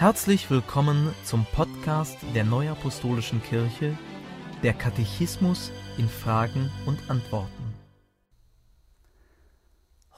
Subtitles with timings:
[0.00, 3.98] Herzlich willkommen zum Podcast der Neuapostolischen Kirche,
[4.62, 7.74] der Katechismus in Fragen und Antworten.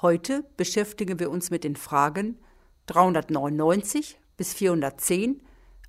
[0.00, 2.38] Heute beschäftigen wir uns mit den Fragen
[2.86, 5.42] 399 bis 410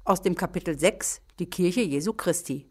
[0.05, 2.67] aus dem Kapitel 6 Die Kirche Jesu Christi.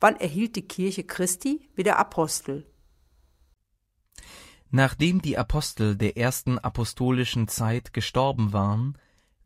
[0.00, 2.66] Wann erhielt die Kirche Christi wieder Apostel?
[4.70, 8.96] Nachdem die Apostel der ersten apostolischen Zeit gestorben waren,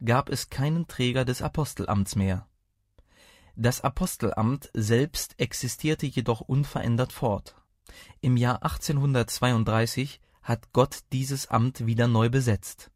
[0.05, 2.47] gab es keinen Träger des Apostelamts mehr.
[3.57, 7.57] Das Apostelamt selbst existierte jedoch unverändert fort.
[8.21, 12.91] Im Jahr 1832 hat Gott dieses Amt wieder neu besetzt.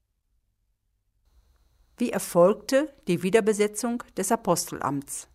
[1.98, 5.28] Wie erfolgte die Wiederbesetzung des Apostelamts?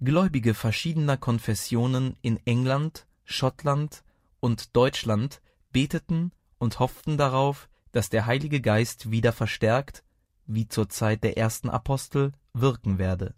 [0.00, 4.02] Gläubige verschiedener Konfessionen in England, Schottland
[4.40, 5.40] und Deutschland
[5.72, 10.04] beteten und hofften darauf, dass der Heilige Geist wieder verstärkt,
[10.46, 13.34] wie zur Zeit der ersten Apostel, wirken werde.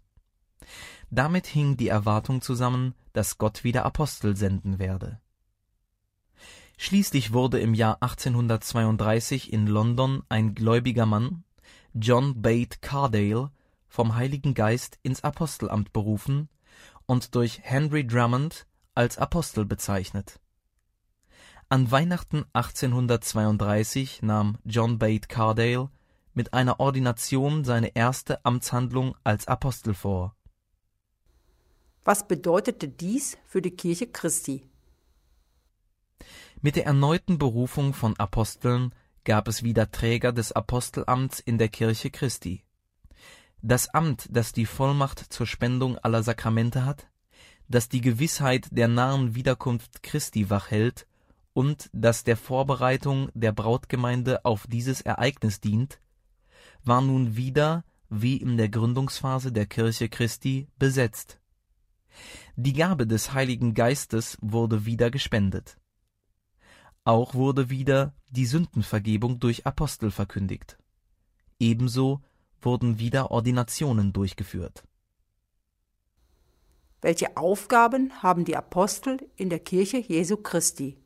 [1.09, 5.19] Damit hing die Erwartung zusammen, dass Gott wieder Apostel senden werde.
[6.77, 11.43] Schließlich wurde im Jahr 1832 in London ein gläubiger Mann,
[11.93, 13.51] John Bate Cardale,
[13.87, 16.49] vom Heiligen Geist ins Apostelamt berufen
[17.05, 18.65] und durch Henry Drummond
[18.95, 20.39] als Apostel bezeichnet.
[21.73, 25.89] An Weihnachten 1832 nahm John Bate Cardale
[26.35, 30.35] mit einer Ordination seine erste Amtshandlung als Apostel vor.
[32.03, 34.69] Was bedeutete dies für die Kirche Christi?
[36.61, 38.93] Mit der erneuten Berufung von Aposteln
[39.23, 42.63] gab es wieder Träger des Apostelamts in der Kirche Christi.
[43.63, 47.07] Das Amt, das die Vollmacht zur Spendung aller Sakramente hat,
[47.67, 51.07] das die Gewissheit der nahen Wiederkunft Christi wachhält
[51.53, 55.99] und das der Vorbereitung der Brautgemeinde auf dieses Ereignis dient,
[56.83, 61.39] war nun wieder, wie in der Gründungsphase der Kirche Christi, besetzt.
[62.55, 65.77] Die Gabe des Heiligen Geistes wurde wieder gespendet.
[67.05, 70.77] Auch wurde wieder die Sündenvergebung durch Apostel verkündigt.
[71.59, 72.21] Ebenso
[72.61, 74.83] wurden wieder Ordinationen durchgeführt.
[77.01, 81.02] Welche Aufgaben haben die Apostel in der Kirche Jesu Christi?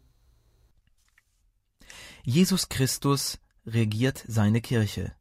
[2.30, 5.16] Jesus Christus regiert seine Kirche.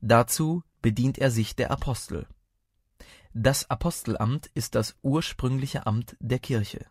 [0.00, 2.28] Dazu bedient er sich der Apostel.
[3.34, 6.86] Das Apostelamt ist das ursprüngliche Amt der Kirche.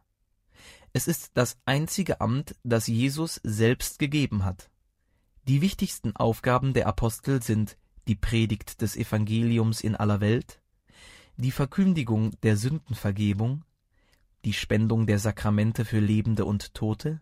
[0.91, 4.69] Es ist das einzige Amt, das Jesus selbst gegeben hat.
[5.47, 7.78] Die wichtigsten Aufgaben der Apostel sind
[8.09, 10.62] die Predigt des Evangeliums in aller Welt,
[11.38, 13.64] die Verkündigung der Sündenvergebung,
[14.44, 17.22] die Spendung der Sakramente für Lebende und Tote,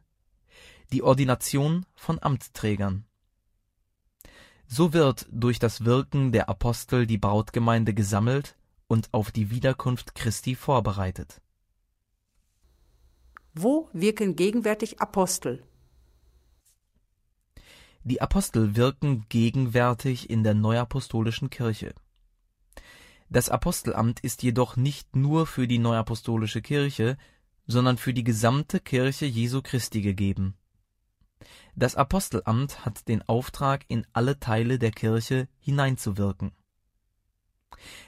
[0.91, 3.05] die Ordination von Amtsträgern.
[4.67, 8.55] So wird durch das Wirken der Apostel die Brautgemeinde gesammelt
[8.87, 11.41] und auf die Wiederkunft Christi vorbereitet.
[13.53, 15.63] Wo wirken gegenwärtig Apostel?
[18.03, 21.95] Die Apostel wirken gegenwärtig in der neuapostolischen Kirche.
[23.29, 27.17] Das Apostelamt ist jedoch nicht nur für die neuapostolische Kirche,
[27.65, 30.55] sondern für die gesamte Kirche Jesu Christi gegeben.
[31.75, 36.51] Das Apostelamt hat den Auftrag, in alle Teile der Kirche hineinzuwirken.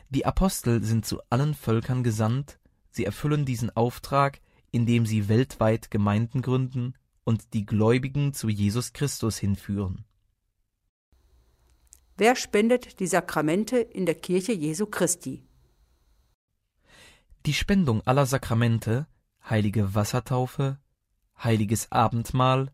[0.09, 4.39] Die Apostel sind zu allen Völkern gesandt, sie erfüllen diesen Auftrag,
[4.71, 6.93] indem sie weltweit Gemeinden gründen
[7.23, 10.05] und die Gläubigen zu Jesus Christus hinführen.
[12.15, 15.43] Wer spendet die Sakramente in der Kirche Jesu Christi?
[17.45, 19.07] Die Spendung aller Sakramente,
[19.47, 20.79] heilige Wassertaufe,
[21.37, 22.71] heiliges Abendmahl,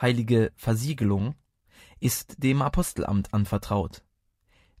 [0.00, 1.34] heilige Versiegelung,
[2.00, 4.02] ist dem Apostelamt anvertraut.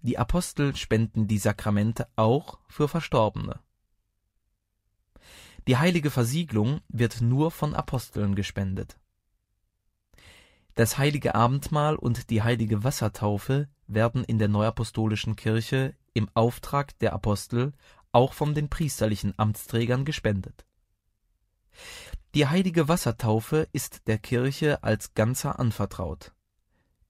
[0.02, 3.60] Die Apostel spenden die Sakramente auch für Verstorbene.
[5.68, 8.98] Die heilige Versiegelung wird nur von Aposteln gespendet.
[10.74, 17.12] Das heilige Abendmahl und die heilige Wassertaufe werden in der neuapostolischen Kirche im Auftrag der
[17.12, 17.72] Apostel
[18.12, 20.64] auch von den priesterlichen Amtsträgern gespendet.
[22.34, 26.32] Die heilige Wassertaufe ist der Kirche als Ganzer anvertraut.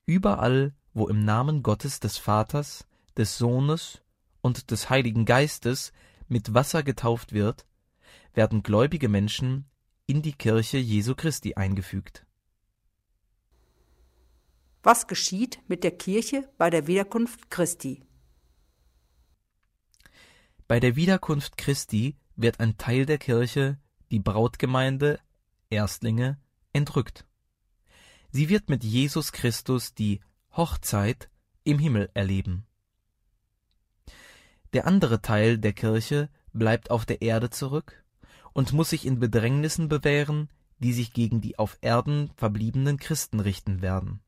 [0.07, 2.87] Überall, wo im Namen Gottes des Vaters,
[3.19, 4.01] des Sohnes
[4.41, 5.93] und des Heiligen Geistes
[6.29, 7.67] mit Wasser getauft wird,
[8.33, 9.67] werden gläubige Menschen
[10.07, 12.25] in die Kirche Jesu Christi eingefügt.
[14.83, 18.03] Was geschieht mit der Kirche bei der Wiederkunft Christi?
[20.67, 23.79] Bei der Wiederkunft Christi wird ein Teil der Kirche
[24.11, 25.21] die Brautgemeinde,
[25.69, 26.39] Erstlinge,
[26.73, 27.25] entrückt.
[28.31, 30.21] Sie wird mit Jesus Christus die
[30.57, 31.31] Hochzeit
[31.65, 32.67] im Himmel erleben.
[34.73, 38.05] Der andere Teil der Kirche bleibt auf der Erde zurück
[38.53, 40.49] und muss sich in Bedrängnissen bewähren,
[40.79, 44.21] die sich gegen die auf Erden verbliebenen Christen richten werden.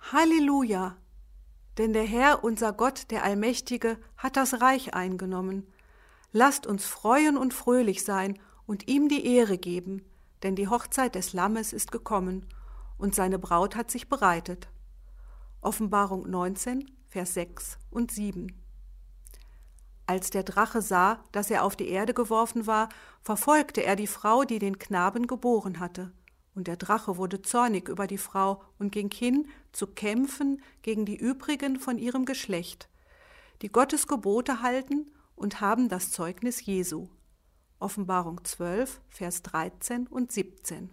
[0.00, 0.96] Halleluja!
[1.78, 5.66] Denn der Herr, unser Gott, der Allmächtige, hat das Reich eingenommen.
[6.32, 10.04] Lasst uns freuen und fröhlich sein und ihm die Ehre geben,
[10.44, 12.46] denn die Hochzeit des Lammes ist gekommen
[12.98, 14.68] und seine Braut hat sich bereitet.
[15.60, 18.54] Offenbarung 19, Vers 6 und 7.
[20.06, 22.88] Als der Drache sah, dass er auf die Erde geworfen war,
[23.22, 26.12] verfolgte er die Frau, die den Knaben geboren hatte.
[26.54, 31.16] Und der Drache wurde zornig über die Frau und ging hin, zu kämpfen gegen die
[31.16, 32.88] übrigen von ihrem Geschlecht,
[33.62, 37.08] die Gottes Gebote halten und haben das Zeugnis Jesu.
[37.78, 40.90] Offenbarung 12, Vers 13 und 17.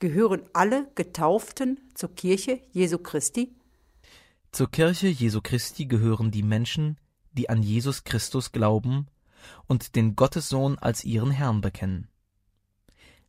[0.00, 3.54] Gehören alle Getauften zur Kirche Jesu Christi?
[4.50, 6.98] Zur Kirche Jesu Christi gehören die Menschen,
[7.32, 9.06] die an Jesus Christus glauben
[9.68, 12.08] und den Gottessohn als ihren Herrn bekennen.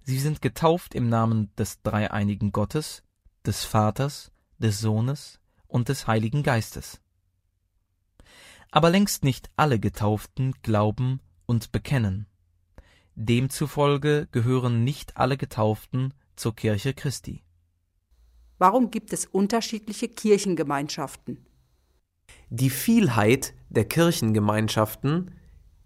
[0.01, 3.03] Sie sind getauft im Namen des dreieinigen Gottes,
[3.45, 7.01] des Vaters, des Sohnes und des Heiligen Geistes.
[8.75, 12.27] Aber längst nicht alle Getauften glauben und bekennen.
[13.15, 17.41] Demzufolge gehören nicht alle Getauften zur Kirche Christi.
[18.57, 21.45] Warum gibt es unterschiedliche Kirchengemeinschaften?
[22.49, 25.31] Die Vielheit der Kirchengemeinschaften,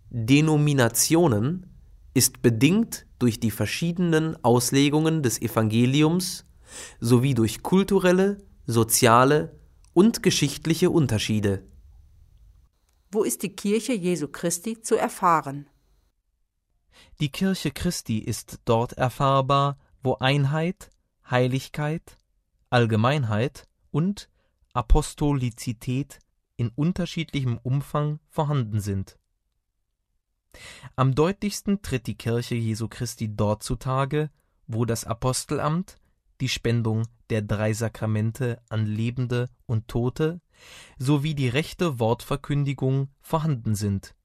[0.09, 1.67] Denominationen,
[2.15, 6.43] ist bedingt durch die verschiedenen Auslegungen des Evangeliums
[6.99, 9.59] sowie durch kulturelle, soziale
[9.93, 11.69] und geschichtliche Unterschiede.
[13.11, 15.67] Wo ist die Kirche Jesu Christi zu erfahren?
[17.19, 20.91] Die Kirche Christi ist dort erfahrbar, wo Einheit,
[21.29, 22.19] Heiligkeit,
[22.69, 24.29] Allgemeinheit und
[24.73, 26.19] Apostolizität
[26.55, 29.17] in unterschiedlichem Umfang vorhanden sind.
[30.95, 34.29] Am deutlichsten tritt die Kirche Jesu Christi dort zutage,
[34.67, 35.97] wo das Apostelamt,
[36.41, 40.41] die Spendung der drei Sakramente an Lebende und Tote
[40.97, 44.15] sowie die rechte Wortverkündigung vorhanden sind.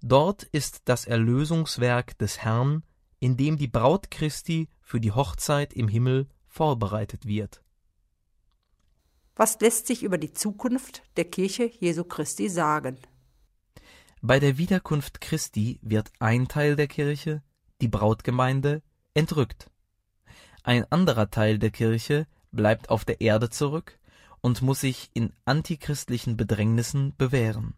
[0.00, 2.84] Dort ist das Erlösungswerk des Herrn,
[3.18, 7.62] in dem die Braut Christi für die Hochzeit im Himmel vorbereitet wird.
[9.34, 12.98] Was lässt sich über die Zukunft der Kirche Jesu Christi sagen?
[14.22, 17.42] Bei der Wiederkunft Christi wird ein Teil der Kirche,
[17.82, 18.82] die Brautgemeinde,
[19.12, 19.70] entrückt.
[20.62, 23.98] Ein anderer Teil der Kirche bleibt auf der Erde zurück
[24.46, 27.74] und muss sich in antichristlichen Bedrängnissen bewähren.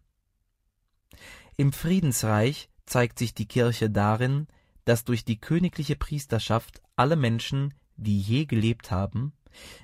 [1.57, 4.45] Im Friedensreich zeigt sich die Kirche darin,
[4.85, 9.33] dass durch die königliche Priesterschaft alle Menschen, die je gelebt haben,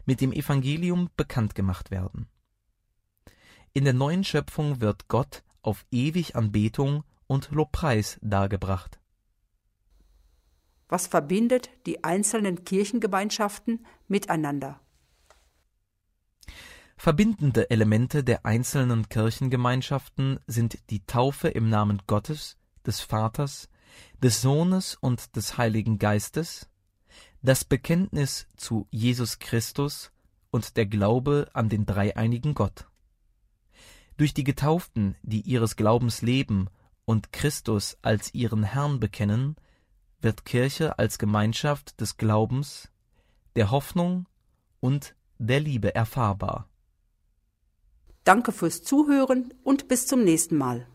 [0.06, 2.28] mit dem Evangelium bekannt gemacht werden.
[3.74, 9.00] In der neuen Schöpfung wird Gott auf ewig Anbetung und Lobpreis dargebracht.
[10.88, 14.80] Was verbindet die einzelnen Kirchengemeinschaften miteinander?
[17.06, 23.69] Verbindende Elemente der einzelnen Kirchengemeinschaften sind die Taufe im Namen Gottes, des Vaters,
[24.24, 26.68] des Sohnes und des Heiligen Geistes,
[27.44, 30.12] das Bekenntnis zu Jesus Christus
[30.50, 32.88] und der Glaube an den dreieinigen Gott.
[34.18, 36.69] Durch die Getauften, die ihres Glaubens leben
[37.06, 39.57] und Christus als ihren Herrn bekennen,
[40.21, 42.90] wird Kirche als Gemeinschaft des Glaubens,
[43.56, 44.26] der Hoffnung
[44.80, 46.68] und der Liebe erfahrbar.
[48.26, 50.88] Danke fürs Zuhören und bis zum nächsten Mal.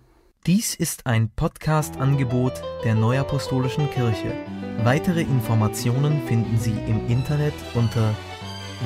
[0.46, 4.32] Dies ist ein Podcast-Angebot der Neuapostolischen Kirche.
[4.82, 8.16] Weitere Informationen finden Sie im Internet unter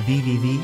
[0.05, 0.55] www.nak.org.